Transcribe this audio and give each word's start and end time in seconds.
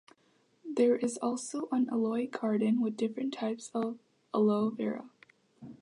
There 0.65 0.95
is 0.95 1.19
also 1.19 1.67
an 1.71 1.87
Aloe 1.91 2.25
Garden 2.25 2.81
with 2.81 2.97
different 2.97 3.35
types 3.35 3.69
of 3.71 3.99
"Aloe 4.33 4.71
vera". 4.71 5.07